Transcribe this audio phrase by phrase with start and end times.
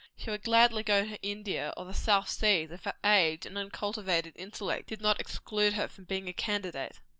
[0.17, 4.33] She would gladly go to India, or the South Seas, if her age and uncultivated
[4.35, 6.99] intellect did not exclude her from being a candidate.